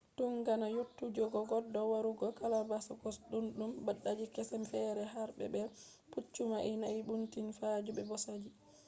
[0.17, 5.67] tundaga yottugoje goddo warugo galapagos duddum dabbaji kese fere harbe be’i
[6.11, 6.71] pucchu na’i
[7.07, 8.51] doinbi fatuje be bosaji